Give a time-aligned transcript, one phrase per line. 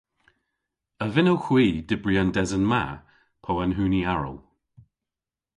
[1.03, 2.83] A vynnowgh hwi dybri an desen ma
[3.43, 4.37] po an huni aral?